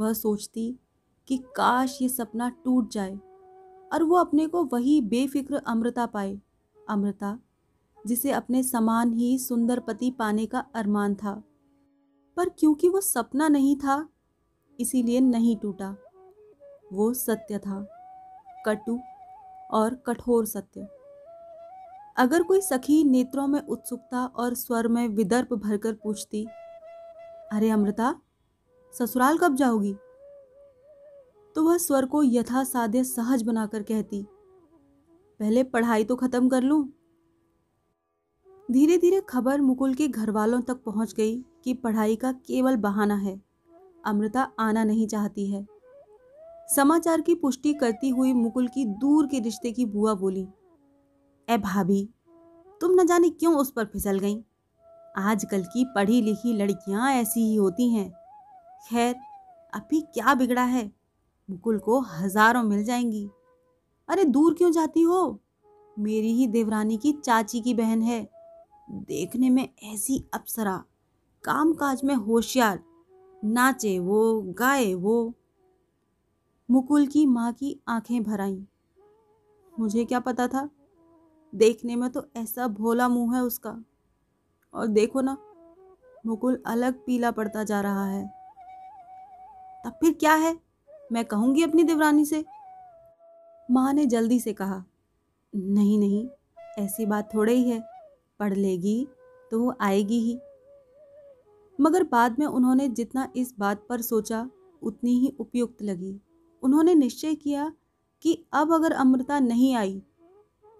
वह 0.00 0.12
सोचती 0.12 0.78
कि 1.28 1.36
काश 1.56 2.02
ये 2.02 2.08
सपना 2.08 2.48
टूट 2.48 2.90
जाए 2.90 3.14
और 3.92 4.02
वो 4.02 4.16
अपने 4.16 4.46
को 4.46 4.64
वही 4.64 5.00
बेफिक्र 5.00 5.54
अमृता 5.56 6.06
पाए। 6.06 6.40
अमृता, 6.88 7.38
जिसे 8.06 8.30
अपने 8.30 8.62
समान 8.62 9.12
ही 9.12 9.38
सुंदर 9.38 9.80
पति 9.80 10.10
पाने 10.10 10.46
का 10.46 10.58
अरमान 10.74 11.14
था, 11.14 11.42
पर 12.36 12.48
क्योंकि 12.48 12.88
वो 12.88 13.00
सपना 13.00 13.48
नहीं 13.48 13.76
था, 13.76 14.08
इसीलिए 14.80 15.20
नहीं 15.20 15.56
टूटा। 15.56 15.96
वो 16.92 17.14
सत्य 17.14 17.58
था, 17.58 17.86
कटु 18.66 18.98
और 19.70 19.94
कठोर 19.94 20.46
सत्य। 20.46 20.88
अगर 22.16 22.42
कोई 22.42 22.60
सखी 22.60 23.04
नेत्रों 23.04 23.46
में 23.46 23.60
उत्सुकता 23.60 24.26
और 24.26 24.54
स्वर 24.54 24.88
में 24.88 25.08
विदर्भ 25.08 25.54
भरकर 25.54 25.92
पूछती, 25.92 26.44
अरे 27.52 27.70
अमृता, 27.70 28.14
ससुराल 28.94 29.38
कब 29.38 29.54
जाओगी? 29.54 29.96
तो 31.56 31.62
वह 31.64 31.76
स्वर 31.78 32.04
को 32.04 32.22
यथासाध्य 32.22 33.02
सहज 33.04 33.42
बनाकर 33.42 33.82
कहती, 33.82 34.22
पहले 35.40 35.62
पढ़ाई 35.64 36.04
तो 36.04 36.16
खत्म 36.16 36.48
कर 36.48 36.62
लूँ? 36.62 36.82
धीरे 38.68 38.96
धीरे 38.98 39.20
खबर 39.20 39.60
मुकुल 39.60 39.94
के 39.94 40.08
घर 40.08 40.30
वालों 40.30 40.60
तक 40.60 40.82
पहुँच 40.84 41.14
गई 41.14 41.36
कि 41.64 41.74
पढ़ाई 41.74 42.16
का 42.16 42.32
केवल 42.32 42.76
बहाना 42.76 43.14
है। 43.14 43.40
अमृता 44.04 44.42
आना 44.58 44.82
नहीं 44.84 45.06
चाहती 45.06 45.46
है। 45.46 45.66
समाचार 46.68 47.20
की 47.20 47.34
पुष्टि 47.34 47.72
करती 47.74 48.08
हुई 48.08 48.32
मुकुल 48.32 48.68
की 48.68 48.84
दूर 48.84 49.26
के 49.26 49.40
रिश्ते 49.40 49.72
की 49.72 49.84
बुआ 49.86 50.14
बोली, 50.14 50.46
ए 51.48 51.56
भाभी, 51.58 52.08
तुम 52.80 53.00
न 53.00 53.06
जाने 53.06 53.30
क्यों 53.30 53.54
उस 53.56 53.72
पर 53.72 53.84
फिसल 53.84 54.18
गई? 54.18 54.38
आजकल 55.18 55.62
की 55.64 55.84
पढ़ी 55.94 56.20
लिखी 56.22 56.52
लड़कियाँ 56.52 57.10
ऐसी 57.12 57.40
ही 57.40 57.56
होती 57.56 57.88
हैं। 57.90 58.10
खैर 58.90 59.14
अभी 59.72 60.00
क्या 60.04 60.34
बिगड़ा 60.34 60.64
है? 60.64 60.90
मुकुल 61.50 61.78
को 61.78 62.00
हज़ारों 62.00 62.62
मिल 62.62 62.84
जाएँगी। 62.84 63.30
अरे 64.08 64.24
दूर 64.24 64.54
क्यों 64.54 64.70
जाती 64.70 65.02
हो? 65.02 65.40
मेरी 65.98 66.32
ही 66.32 66.46
देवरानी 66.46 66.96
की 66.96 67.12
चाची 67.12 67.60
की 67.60 67.74
बहन 67.74 68.02
है। 68.02 68.28
देखने 68.90 69.50
में 69.50 69.68
ऐसी 69.84 70.24
अप्सरा 70.34 70.84
काम 71.44 71.72
काज 71.72 72.04
में 72.04 72.14
होशियार, 72.14 72.80
नाचे 73.44 73.98
वो, 73.98 74.42
गाए 74.42 74.94
वो। 74.94 75.34
मुकुल 76.70 77.06
की 77.06 77.26
माँ 77.26 77.52
की 77.52 77.80
आँखें 77.88 78.22
भर 78.22 78.40
आईं 78.40 78.64
मुझे 79.78 80.04
क्या 80.04 80.20
पता 80.20 80.48
था? 80.48 80.70
देखने 81.54 81.96
में 81.96 82.10
तो 82.10 82.26
ऐसा 82.36 82.68
भोला 82.68 83.08
मुँह 83.08 83.36
है 83.36 83.42
उसका। 83.42 83.84
और 84.74 84.86
देखो 84.86 85.20
ना, 85.20 85.36
मुकुल 86.26 86.62
अलग 86.66 86.94
पीला 86.94 87.30
पड़ता 87.30 87.64
जा 87.64 87.80
रहा 87.80 88.06
है। 88.06 88.26
तब 89.84 89.98
फिर 90.00 90.12
क्या 90.12 90.34
है? 90.34 90.65
मैं 91.12 91.24
कहूँगी 91.24 91.62
अपनी 91.62 91.82
देवरानी 91.82 92.24
से। 92.24 92.44
माँ 93.68 93.92
ने 93.92 94.06
जल्दी 94.06 94.38
से 94.40 94.52
कहा, 94.52 94.84
नहीं 95.52 95.98
नहीं, 95.98 96.26
ऐसी 96.78 97.06
बात 97.06 97.34
थोड़े 97.34 97.52
ही 97.52 97.70
है, 97.70 97.80
पढ़ 98.40 98.54
लेगी 98.54 99.06
तो 99.50 99.60
वो 99.60 99.74
आएगी 99.80 100.20
ही। 100.20 100.38
मगर 101.78 102.02
बाद 102.02 102.38
में 102.38 102.46
उन्होंने 102.46 102.88
जितना 102.88 103.28
इस 103.36 103.54
बात 103.58 103.86
पर 103.88 104.00
सोचा, 104.00 104.48
उतनी 104.82 105.18
ही 105.18 105.32
उपयुक्त 105.40 105.82
लगी। 105.82 106.16
उन्होंने 106.62 106.94
निश्चय 106.94 107.34
किया 107.34 107.72
कि 108.22 108.38
अब 108.52 108.72
अगर 108.74 108.92
अमृता 108.92 109.38
नहीं 109.40 109.74
आई 109.74 110.02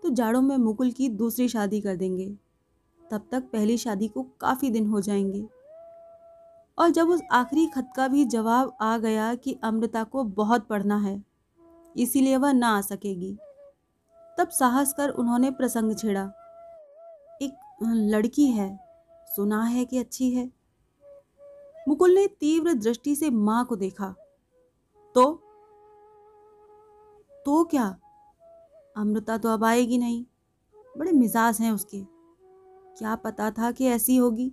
तो 0.03 0.11
जाड़ों 0.11 0.43
में 0.43 0.57
मुकुल 0.57 0.91
की 0.91 1.09
दूसरी 1.09 1.49
शादी 1.49 1.81
कर 1.81 1.97
देंगे। 1.97 2.27
तब 3.01 3.29
तक 3.33 3.43
पहली 3.43 3.77
शादी 3.79 4.09
को 4.09 4.23
काफ़ी 4.41 4.71
दिन 4.71 4.87
हो 4.87 5.01
जाएँगे। 5.01 5.45
और 6.79 6.91
जब 6.91 7.09
उस 7.09 7.23
आखिरी 7.33 7.67
खत 7.67 7.93
का 7.97 8.09
भी 8.09 8.25
जवाब 8.25 8.77
आ 8.81 8.99
गया 8.99 9.35
कि 9.35 9.59
अमृता 9.65 10.05
को 10.05 10.25
बहुत 10.25 10.69
पढ़ना 10.69 10.97
है, 10.97 11.25
इसीलिए 11.97 12.37
वह 12.37 12.53
ना 12.53 12.79
आ 12.79 12.81
सकेगी, 12.81 13.39
तब 14.39 14.49
साहस 14.49 14.93
कर 14.93 15.09
उन्होंने 15.09 15.51
प्रसंग 15.51 15.97
छेड़ा। 15.97 16.33
एक 17.43 17.59
लड़की 17.83 18.47
है, 18.47 18.79
सुना 19.37 19.65
है 19.65 19.85
कि 19.85 19.99
अच्छी 19.99 20.31
है। 20.31 20.53
मुकुल 21.89 22.15
ने 22.15 22.27
तीव्र 22.27 22.73
दृष्टि 22.73 23.17
से 23.17 23.31
माँ 23.31 23.65
को 23.65 23.77
देखा। 23.77 24.15
तो? 25.15 25.43
तो 27.45 27.65
क्या? 27.65 27.99
अमृता 28.97 29.39
तो 29.39 29.49
अब 29.49 29.65
आएगी 29.65 29.99
नहीं, 29.99 30.25
बड़े 30.99 31.13
मिजाज 31.13 31.61
हैं 31.61 31.73
उसके। 31.73 32.03
क्या 32.99 33.17
पता 33.17 33.51
था 33.51 33.71
कि 33.71 33.87
ऐसी 33.87 34.17
होगी? 34.17 34.53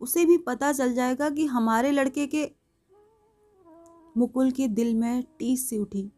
उसे 0.00 0.24
भी 0.24 0.36
पता 0.38 0.72
चल 0.72 0.94
जाएगा 0.94 1.30
कि 1.30 1.46
हमारे 1.46 1.90
लड़के 1.90 2.26
के 2.26 2.50
मुकुल 4.16 4.50
के 4.50 4.68
दिल 4.68 4.94
में 4.94 5.22
टीस 5.38 5.68
सी 5.70 5.78
उठी। 5.78 6.10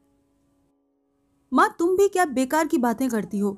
माँ, 1.52 1.68
तुम 1.78 1.96
भी 1.96 2.08
क्या 2.08 2.25
बेकार 2.25 2.66
की 2.66 2.78
बातें 2.78 3.08
करती 3.08 3.38
हो? 3.38 3.50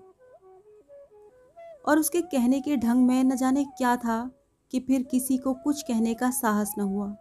और 1.86 1.98
उसके 1.98 2.20
कहने 2.20 2.60
के 2.60 2.76
ढंग 2.76 3.06
में 3.06 3.24
न 3.24 3.36
जाने 3.36 3.64
क्या 3.64 3.96
था 3.96 4.30
कि 4.72 4.80
फिर 4.80 5.02
किसी 5.02 5.36
को 5.38 5.54
कुछ 5.54 5.82
कहने 5.82 6.14
का 6.14 6.30
साहस 6.30 6.74
न 6.78 6.80
हुआ। 6.80 7.14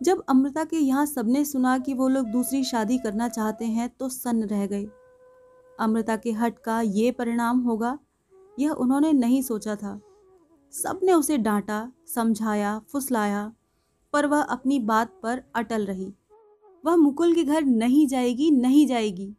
जब 0.00 0.22
अमृता 0.28 0.64
के 0.64 0.76
यहाँ 0.76 1.06
सबने 1.06 1.44
सुना 1.44 1.78
कि 1.78 1.94
वो 1.94 2.08
लोग 2.08 2.26
दूसरी 2.26 2.62
शादी 2.64 2.98
करना 2.98 3.28
चाहते 3.28 3.64
हैं 3.64 3.88
तो 3.88 4.08
सन्न 4.08 4.44
रह 4.44 4.66
गए। 4.66 4.86
अमृता 5.80 6.16
के 6.16 6.32
हट 6.32 6.58
का 6.58 6.80
ये 6.80 7.10
परिणाम 7.10 7.60
होगा, 7.60 7.98
यह 8.58 8.70
उन्होंने 8.70 9.12
नहीं 9.12 9.42
सोचा 9.42 9.76
था। 9.76 10.00
सबने 10.72 11.12
उसे 11.12 11.38
डांटा, 11.38 11.92
समझाया, 12.06 12.80
फुसलाया, 12.88 13.52
पर 14.12 14.26
वह 14.26 14.42
अपनी 14.42 14.78
बात 14.78 15.20
पर 15.22 15.42
अटल 15.54 15.86
रही। 15.86 16.12
वह 16.84 16.96
मुकुल 16.96 17.34
के 17.34 17.44
घर 17.44 17.62
नहीं 17.62 18.06
जाएगी 18.06 18.50
नहीं 18.50 18.86
जाएगी। 18.86 19.36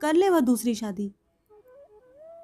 कर 0.00 0.14
ले 0.14 0.28
वह 0.28 0.40
दूसरी 0.40 0.74
शादी। 0.74 1.12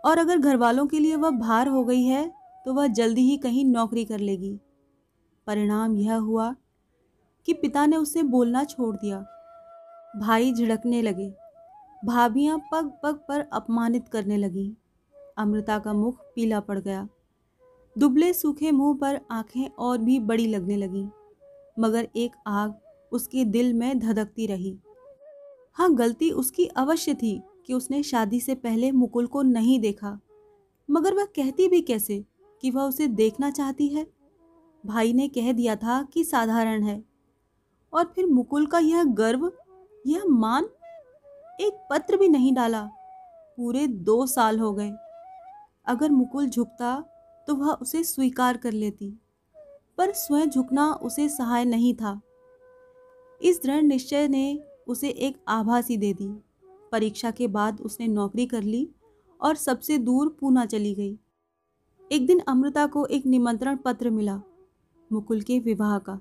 और 0.04 0.18
अगर 0.18 0.38
घर 0.38 0.56
वालों 0.56 0.86
के 0.86 0.98
लिए 0.98 1.16
वह 1.16 1.30
भार 1.30 1.68
हो 1.68 1.84
गई 1.84 2.02
है 2.02 2.32
तो 2.64 2.74
वह 2.74 2.86
जल्दी 2.86 3.20
ही 3.20 3.36
कहीं 3.36 3.64
नौकरी 3.64 4.04
कर 4.04 4.18
लेगी। 4.18 4.60
परिणाम 5.46 5.96
यह 5.96 6.14
हुआ 6.14 6.54
कि 7.46 7.52
पिता 7.52 7.86
ने 7.86 7.96
उसे 7.96 8.22
बोलना 8.22 8.64
छोड़ 8.64 8.96
दिया। 8.96 9.24
भाई 10.16 10.52
झिड़कने 10.52 11.02
लगे। 11.02 11.34
भाभियाँ 12.04 12.58
पग 12.72 12.92
पग 13.02 13.20
पर 13.28 13.48
अपमानित 13.52 14.08
करने 14.08 14.36
लगी। 14.36 14.76
अमृता 15.38 15.78
का 15.78 15.92
मुख 15.92 16.20
पीला 16.34 16.60
पड़ 16.60 16.78
गया। 16.78 17.08
दुबले 17.96 18.32
सूखे 18.32 18.70
मुँह 18.70 18.96
पर 18.98 19.20
आँखें 19.30 19.68
और 19.68 19.98
भी 19.98 20.18
बड़ी 20.18 20.46
लगने 20.46 20.76
लगी, 20.76 21.04
मगर 21.78 22.08
एक 22.16 22.32
आग 22.46 22.74
उसके 23.12 23.44
दिल 23.44 23.72
में 23.74 23.98
धधकती 23.98 24.46
रही। 24.46 24.78
हाँ 25.76 25.92
गलती 25.94 26.30
उसकी 26.30 26.66
अवश्य 26.66 27.14
थी 27.14 27.40
कि 27.66 27.74
उसने 27.74 28.02
शादी 28.02 28.40
से 28.40 28.54
पहले 28.54 28.90
मुकुल 28.92 29.26
को 29.26 29.42
नहीं 29.42 29.78
देखा, 29.80 30.18
मगर 30.88 31.14
वह 31.14 31.24
कहती 31.26 31.68
भी 31.68 31.80
कैसे 31.80 32.24
कि 32.62 32.70
वह 32.70 32.82
उसे 32.82 33.06
देखना 33.06 33.50
चाहती 33.50 33.88
है? 33.88 34.06
भाई 34.84 35.12
ने 35.12 35.28
कह 35.28 35.52
दिया 35.52 35.76
था 35.76 36.02
कि 36.02 36.24
साधारण 36.24 36.82
है। 36.82 37.02
और 37.92 38.12
फिर 38.14 38.26
मुकुल 38.26 38.66
का 38.66 38.78
यह 38.78 39.04
गर्व, 39.04 39.50
यह 40.06 40.24
मान 40.24 40.64
एक 41.60 41.86
पत्र 41.90 42.16
भी 42.16 42.28
नहीं 42.28 42.54
डाला। 42.54 42.82
पूरे 43.58 43.86
दो 43.86 44.26
साल 44.26 44.58
हो 44.58 44.72
गए। 44.72 44.92
अगर 45.86 46.10
मुकुल 46.10 46.48
झुकता 46.48 46.94
तो 47.46 47.54
वह 47.54 47.72
उसे 47.72 48.04
स्वीकार 48.04 48.56
कर 48.56 48.72
लेती। 48.72 49.14
पर 49.98 50.12
स्वयं 50.12 50.46
झुकना 50.46 50.92
उसे 50.92 51.28
सहाय 51.28 51.64
नहीं 51.64 51.94
था। 51.94 52.20
इस 53.42 53.62
दृढ़ 53.62 53.82
निश्चय 53.82 54.28
ने 54.28 54.64
उसे 54.86 55.08
एक 55.08 55.36
आभासी 55.48 55.96
दे 55.96 56.14
दी। 56.14 56.42
परीक्षा 56.92 57.30
के 57.30 57.46
बाद 57.46 57.80
उसने 57.80 58.06
नौकरी 58.06 58.46
कर 58.46 58.62
ली 58.62 58.88
और 59.40 59.56
सबसे 59.56 59.98
दूर 59.98 60.36
पूना 60.40 60.66
चली 60.66 60.94
गई। 60.94 61.18
एक 62.12 62.26
दिन 62.26 62.38
अमृता 62.38 62.86
को 62.86 63.06
एक 63.06 63.26
निमंत्रण 63.26 63.76
पत्र 63.76 64.10
मिला, 64.10 64.42
मुकुल 65.12 65.40
के 65.40 65.58
विवाह 65.58 65.98
का। 65.98 66.20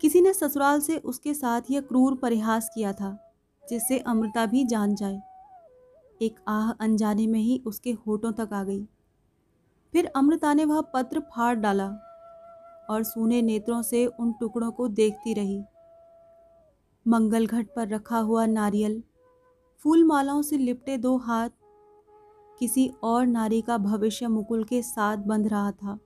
किसी 0.00 0.20
ने 0.20 0.32
ससुराल 0.32 0.80
से 0.80 0.98
उसके 0.98 1.34
साथ 1.34 1.62
यह 1.70 1.80
क्रूर 1.80 2.14
परिहास 2.14 2.70
किया 2.74 2.92
था, 2.92 3.34
जिससे 3.70 3.98
अमृता 3.98 4.46
भी 4.46 4.64
जान 4.64 4.94
जाए। 4.94 5.20
एक 6.22 6.36
आह 6.48 6.70
अनजाने 6.70 7.26
में 7.26 7.40
ही 7.40 7.62
उसके 7.66 7.92
होठों 7.92 8.32
तक 8.32 8.48
आ 8.52 8.64
गई। 8.64 8.86
फिर 9.96 10.06
अमृता 10.06 10.52
ने 10.54 10.64
वह 10.64 10.80
पत्र 10.94 11.20
फाड़ 11.28 11.54
डाला 11.56 11.86
और 12.90 13.02
सूने 13.02 13.40
नेत्रों 13.42 13.80
से 13.82 14.04
उन 14.06 14.32
टुकड़ों 14.32 14.70
को 14.70 14.88
देखती 14.88 15.34
रही। 15.34 15.62
मंगल 17.06 17.46
घट 17.46 17.68
पर 17.76 17.88
रखा 17.88 18.18
हुआ 18.18 18.44
नारियल 18.46 19.02
फूल 19.84 20.04
मालाओं 20.04 20.42
से 20.42 20.58
लिपटे 20.58 20.96
दो 20.98 21.16
हाथ, 21.18 21.50
किसी 22.60 22.88
और 23.02 23.26
नारी 23.26 23.62
का 23.62 23.78
भविष्य 23.78 24.28
मुकुल 24.28 24.64
के 24.64 24.82
साथ 24.82 25.16
बंध 25.16 25.48
रहा 25.48 25.72
था। 25.72 25.98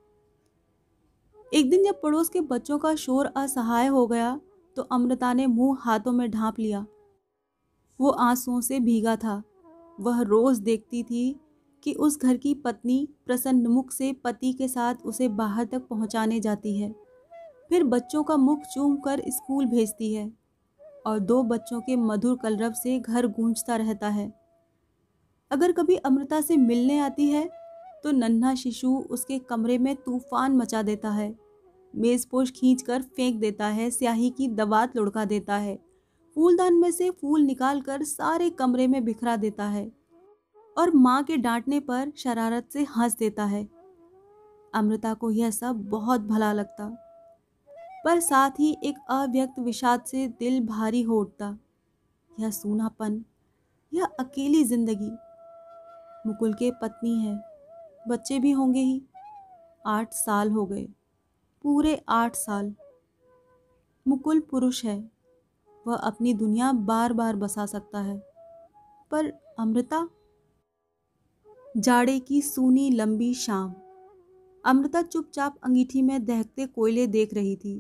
एक 1.53 1.71
दिन 1.71 1.85
जब 1.85 2.01
पड़ोस 2.03 2.29
के 2.29 2.41
बच्चों 2.41 2.79
का 2.79 2.95
शोर 2.95 3.33
असहाय 3.37 3.87
हो 3.87 4.07
गया 4.07 4.41
तो 4.77 4.83
अमृता 4.83 5.33
ने 5.33 5.47
मुँह 5.49 5.79
हाथों 5.81 6.13
में 6.13 6.31
ढांप 6.31 6.59
लिया। 6.59 6.87
वो 8.01 8.11
आंसुओं 8.11 8.61
से 8.61 8.81
भीगा 8.81 9.17
था। 9.17 9.43
वह 9.99 10.21
रोज 10.23 10.59
देखती 10.61 11.03
थी 11.03 11.41
कि 11.85 11.93
उस 11.95 12.19
घर 12.19 12.37
की 12.37 12.55
पत्नी 12.55 13.07
प्रसन्न 13.27 13.67
मुख 13.67 13.93
से 13.93 14.13
पति 14.25 14.53
के 14.53 14.69
साथ 14.69 15.05
उसे 15.05 15.29
बाहर 15.31 15.65
तक 15.65 15.87
पहुँचाने 15.89 16.41
जाती 16.41 16.77
है। 16.79 16.91
फिर 17.71 17.85
बच्चों 17.85 18.23
का 18.23 18.37
मुख 18.37 18.63
चूम 18.65 18.97
कर 18.97 19.23
स्कूल 19.29 19.67
भेजती 19.67 20.13
है 20.15 20.31
और 21.07 21.19
दो 21.21 21.43
बच्चों 21.43 21.81
के 21.81 21.97
मधुर 21.97 22.37
कलरव 22.37 22.73
से 22.73 22.99
घर 22.99 23.27
गूंजता 23.29 23.77
रहता 23.77 24.09
है। 24.09 24.33
अगर 25.51 25.73
कभी 25.73 25.97
अमृता 25.97 26.41
से 26.41 26.57
मिलने 26.57 26.99
आती 26.99 27.29
है 27.29 27.49
तो 28.05 28.11
नन्हा 28.11 28.55
शिशु 28.55 28.97
उसके 29.11 29.39
कमरे 29.41 29.77
में 29.79 29.95
तूफ़ान 29.97 30.57
मचा 30.57 30.83
देता 30.83 31.11
है। 31.11 31.35
मेज़पोश 31.95 32.51
खींच 32.51 32.83
कर 32.83 33.03
फेंक 33.03 33.41
देता 33.41 33.67
है, 33.67 33.91
स्याही 33.91 34.31
की 34.31 34.49
दवात 34.49 34.97
लुढ़का 34.97 35.25
देता 35.25 35.57
है। 35.57 35.79
फूलदान 36.37 36.75
में 36.75 36.91
से 36.91 37.11
फूल 37.11 37.41
निकाल 37.41 37.81
कर 37.81 38.03
सारे 38.05 38.51
कमरे 38.51 38.87
में 38.87 39.05
बिखरा 39.05 39.37
देता 39.37 39.65
है। 39.65 39.85
और 40.81 40.91
माँ 40.97 41.23
के 41.25 41.37
डांटने 41.39 41.79
पर 41.81 42.13
शरारत 42.17 42.69
से 42.73 42.83
हंस 42.91 43.17
देता 43.17 43.45
है। 43.45 43.69
अमृता 44.75 45.13
को 45.15 45.31
यह 45.31 45.51
सब 45.51 45.89
बहुत 45.91 46.21
भला 46.23 46.53
लगता, 46.53 46.89
पर 48.05 48.21
साथ 48.21 48.61
ही 48.61 48.71
एक 48.85 48.99
अव्यक्त 49.11 49.59
विषाद 49.59 50.05
से 50.05 50.27
दिल 50.31 50.61
भारी 50.67 51.03
हो 51.03 51.19
उठता। 51.21 51.57
यह 52.31 52.51
सूनापन, 52.51 53.21
यह 53.93 54.05
अकेली 54.21 54.63
ज़िंदगी। 54.65 55.11
मुकुल 56.27 56.55
के 56.55 56.71
पत्नी 56.73 57.19
है, 57.19 57.35
बच्चे 58.09 58.39
भी 58.39 58.51
होंगे 58.51 58.81
ही। 58.81 59.03
आठ 59.85 60.13
साल 60.13 60.51
हो 60.51 60.65
गए, 60.67 60.87
पूरे 61.65 62.01
आठ 62.09 62.35
साल। 62.37 62.73
मुकुल 64.07 64.41
पुरुष 64.41 64.85
है, 64.85 64.99
वह 65.87 65.97
अपनी 65.97 66.35
दुनिया 66.35 66.73
बार 66.73 67.13
बार 67.13 67.37
बसा 67.37 67.67
सकता 67.67 68.01
है, 68.01 68.17
पर 69.11 69.33
अमृता 69.59 70.09
जाड़े 71.75 72.19
की 72.21 72.41
सूनी 72.43 72.89
लंबी 72.91 73.33
शाम। 73.35 73.75
अमृता 74.65 75.03
चुपचाप 75.03 75.57
अंगीठी 75.65 76.01
में 76.03 76.25
दहकते 76.25 76.67
कोयले 76.67 77.07
देख 77.07 77.35
रही 77.35 77.55
थी। 77.57 77.75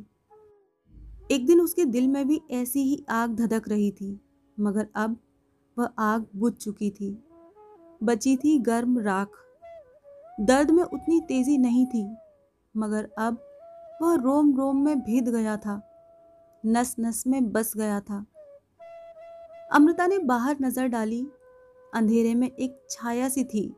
एक 1.30 1.47
दिन 1.47 1.61
उसके 1.61 1.85
दिल 1.85 2.06
में 2.09 2.26
भी 2.28 2.40
ऐसी 2.50 2.82
ही 2.82 3.04
आग 3.11 3.35
धधक 3.37 3.68
रही 3.68 3.90
थी, 3.90 4.20
मगर 4.59 4.87
अब 4.97 5.16
वह 5.76 5.88
आग 5.99 6.26
बुझ 6.37 6.52
चुकी 6.52 6.90
थी। 6.90 7.11
बची 8.00 8.37
थी 8.37 8.59
गर्म 8.59 8.99
राख। 8.99 9.37
दर्द 10.40 10.70
में 10.70 10.82
उतनी 10.82 11.20
तेज़ी 11.20 11.59
नहीं 11.59 11.85
थी, 11.87 12.04
मगर 12.75 13.09
अब 13.18 13.38
वह 14.02 14.14
रोम 14.14 14.56
रोम 14.56 14.85
में 14.85 15.00
भीद 15.00 15.28
गया 15.28 15.56
था 15.56 15.80
नस 16.64 16.94
नस 17.00 17.23
में 17.26 17.50
बस 17.52 17.73
गया 17.76 18.00
था। 18.00 18.25
अमृता 19.70 20.06
ने 20.06 20.18
बाहर 20.20 20.56
नज़र 20.62 20.87
डाली, 20.87 21.26
अंधेरे 21.92 22.35
में 22.35 22.49
एक 22.49 22.80
छाया 22.90 23.28
सी 23.28 23.44
थी। 23.44 23.73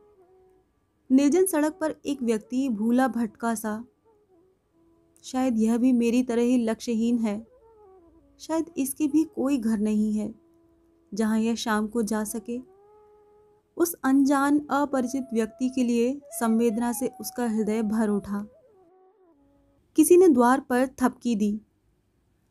निर्जन 1.13 1.45
सड़क 1.45 1.77
पर 1.81 1.95
एक 2.05 2.21
व्यक्ति 2.23 2.69
भूला 2.69 3.07
भटका 3.07 3.55
सा। 3.55 3.85
शायद 5.23 5.59
यह 5.59 5.77
भी 5.77 5.91
मेरी 5.93 6.23
तरह 6.23 6.41
ही 6.41 6.57
लक्ष्यहीन 6.57 7.17
है। 7.17 7.47
शायद 8.39 8.69
इसके 8.77 9.07
भी 9.07 9.23
कोई 9.23 9.57
घर 9.57 9.79
नहीं 9.79 10.13
है, 10.13 10.33
जहाँ 11.13 11.39
यह 11.39 11.55
शाम 11.55 11.87
को 11.87 12.01
जा 12.01 12.23
सके। 12.23 12.59
उस 13.77 13.93
अनजान 14.03 14.59
अपरिचित 14.59 15.27
व्यक्ति 15.33 15.69
के 15.69 15.83
लिए 15.83 16.19
संवेदना 16.31 16.91
से 16.91 17.11
उसका 17.21 17.47
हृदय 17.47 17.81
भर 17.81 18.09
उठा। 18.09 18.45
किसी 19.95 20.17
ने 20.17 20.27
द्वार 20.27 20.59
पर 20.59 20.87
थपकी 20.87 21.35
दी। 21.35 21.59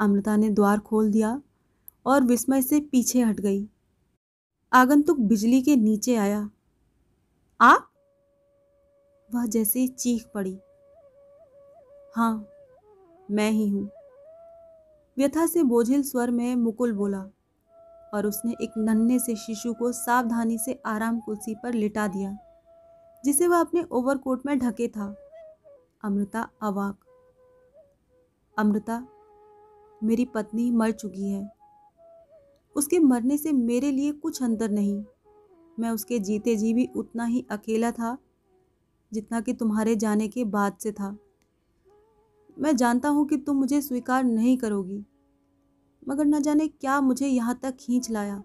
अमृता 0.00 0.36
ने 0.36 0.50
द्वार 0.50 0.78
खोल 0.78 1.10
दिया 1.10 1.42
और 2.06 2.24
विस्मय 2.24 2.62
से 2.62 2.80
पीछे 2.80 3.22
हट 3.22 3.40
गई। 3.40 3.68
आगंतुक 4.72 5.20
बिजली 5.20 5.62
के 5.62 5.76
नीचे 5.76 6.16
आया। 6.16 6.50
आप 7.60 7.91
वह 9.34 9.46
जैसे 9.46 9.86
चीख 9.86 10.26
पड़ी। 10.34 10.58
हाँ 12.16 12.46
मैं 13.30 13.50
ही 13.50 13.68
हूँ। 13.68 13.88
व्यथा 15.16 15.46
से 15.46 15.62
बोझिल 15.62 16.02
स्वर 16.02 16.30
में 16.30 16.54
मुकुल 16.56 16.92
बोला 16.92 17.20
और 18.14 18.26
उसने 18.26 18.52
एक 18.52 18.72
नन्हे 18.78 19.18
से 19.18 19.36
शिशु 19.36 19.72
को 19.74 19.92
सावधानी 19.92 20.58
से 20.58 20.80
आराम 20.86 21.20
कुर्सी 21.20 21.54
पर 21.54 21.74
लिटा 21.74 22.06
दिया, 22.08 22.36
जिसे 23.24 23.48
वह 23.48 23.60
अपने 23.60 23.82
ओवरकोट 23.82 24.46
में 24.46 24.58
ढके 24.58 24.88
था। 24.88 25.14
अमृता 26.04 26.48
अवाक। 26.62 26.98
अमृता, 28.58 29.06
मेरी 30.02 30.24
पत्नी 30.24 30.70
मर 30.70 30.90
चुकी 30.90 31.30
है। 31.30 31.50
उसके 32.76 32.98
मरने 32.98 33.36
से 33.36 33.52
मेरे 33.52 33.90
लिए 33.90 34.12
कुछ 34.12 34.42
अंतर 34.42 34.70
नहीं। 34.70 35.04
मैं 35.78 35.90
उसके 35.90 36.18
जीते 36.18 36.56
जी 36.56 36.74
भी 36.74 36.88
उतना 36.96 37.24
ही 37.24 37.46
अकेला 37.50 37.90
था 37.90 38.16
जितना 39.12 39.40
कि 39.40 39.52
तुम्हारे 39.52 39.94
जाने 39.96 40.28
के 40.28 40.44
बाद 40.46 40.76
से 40.80 40.92
था। 40.92 41.16
मैं 42.56 42.74
जानता 42.76 43.08
हूँ 43.08 43.26
कि 43.26 43.36
तुम 43.36 43.56
मुझे 43.56 43.80
स्वीकार 43.80 44.24
नहीं 44.24 44.56
करोगी, 44.56 45.04
मगर 46.02 46.24
न 46.24 46.40
जाने 46.42 46.68
क्या 46.68 47.00
मुझे 47.00 47.26
यहाँ 47.26 47.58
तक 47.62 47.76
खींच 47.80 48.10
लाया। 48.10 48.42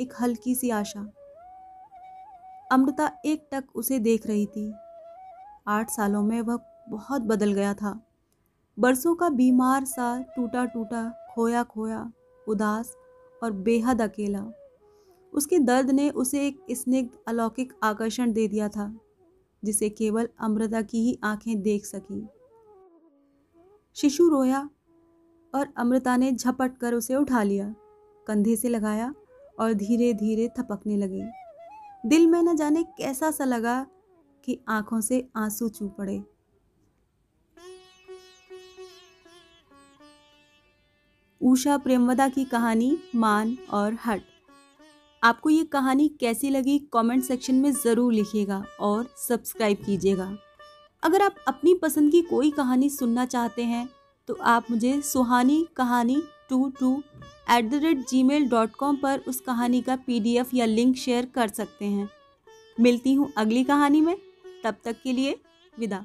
एक 0.00 0.12
हल्की 0.20 0.54
सी 0.54 0.70
आशा। 0.70 1.00
अमृता 2.72 3.10
एक 3.26 3.48
टक 3.52 3.64
उसे 3.74 3.98
देख 3.98 4.26
रही 4.26 4.46
थी। 4.46 4.72
आठ 5.68 5.90
सालों 5.90 6.22
में 6.22 6.40
वह 6.42 6.58
बहुत 6.88 7.22
बदल 7.22 7.52
गया 7.52 7.72
था। 7.74 7.98
बरसों 8.76 9.14
का 9.14 9.28
बीमार 9.30 9.84
सा 9.84 10.16
टूटा 10.36 10.64
टूटा 10.64 11.08
खोया 11.30 11.62
खोया 11.64 12.10
उदास 12.46 12.94
और 13.42 13.52
बेहद 13.52 14.02
अकेला। 14.02 14.44
उसके 15.32 15.58
दर्द 15.58 15.90
ने 15.90 16.08
उसे 16.12 16.46
एक 16.46 16.64
स्निग्ध 16.72 17.18
अलौकिक 17.28 17.72
आकर्षण 17.82 18.32
दे 18.32 18.46
दिया 18.48 18.68
था। 18.68 18.92
जिसे 19.64 19.88
केवल 19.88 20.28
अमृता 20.40 20.82
की 20.82 20.98
ही 20.98 21.18
आँखें 21.24 21.62
देख 21.62 21.84
सकी। 21.86 22.26
शिशु 23.94 24.28
रोया 24.28 24.70
और 25.54 25.72
अमृता 25.76 26.16
ने 26.16 26.32
झपट 26.32 26.78
कर 26.78 26.94
उसे 26.94 27.14
उठा 27.14 27.42
लिया, 27.42 27.74
कंधे 28.26 28.56
से 28.56 28.68
लगाया 28.68 29.14
और 29.60 29.72
धीरे 29.72 30.12
धीरे 30.14 30.48
थपकने 30.48 30.96
लगी। 30.96 31.22
दिल 32.06 32.26
में 32.26 32.42
न 32.42 32.56
जाने 32.56 32.82
कैसा 32.82 33.30
सा 33.30 33.44
लगा 33.44 33.86
कि 34.44 34.60
आँखों 34.68 35.00
से 35.00 35.28
आँसू 35.36 35.68
चू 35.68 35.88
पड़े। 35.88 36.22
उषा 41.42 41.76
प्रेमवदा 41.78 42.28
की 42.28 42.44
कहानी 42.44 42.98
मान 43.14 43.58
और 43.70 43.96
हट। 44.06 44.22
आपको 45.22 45.50
ये 45.50 45.64
कहानी 45.64 46.08
कैसी 46.20 46.50
लगी 46.50 46.78
कमेंट 46.92 47.22
सेक्शन 47.24 47.54
में 47.54 47.70
ज़रूर 47.74 48.12
लिखिएगा 48.12 48.62
और 48.80 49.06
सब्सक्राइब 49.18 49.78
कीजिएगा। 49.86 50.30
अगर 51.02 51.22
आप 51.22 51.36
अपनी 51.48 51.74
पसंद 51.74 52.12
की 52.12 52.20
कोई 52.22 52.50
कहानी 52.50 52.90
सुनना 52.90 53.24
चाहते 53.26 53.64
हैं 53.64 53.88
तो 54.28 54.36
आप 54.42 54.70
मुझे 54.70 55.00
Suhani 55.02 55.66
Kahani 55.76 56.22
two 56.50 56.68
two 56.80 56.92
at 57.50 57.70
the 57.70 57.80
rate 57.84 58.06
Gmail 58.22 58.48
dot 58.48 58.74
com 58.74 58.96
पर 58.96 59.20
उस 59.28 59.40
कहानी 59.40 59.80
का 59.82 59.96
पीडीएफ 59.96 60.54
या 60.54 60.66
लिंक 60.66 60.96
शेयर 60.96 61.26
कर 61.34 61.48
सकते 61.48 61.84
हैं। 61.84 62.08
मिलती 62.76 63.14
हूँ 63.14 63.32
अगली 63.36 63.64
कहानी 63.64 64.00
में। 64.00 64.16
तब 64.64 64.76
तक 64.84 64.96
के 65.04 65.12
लिए 65.12 65.36
विदा। 65.74 66.04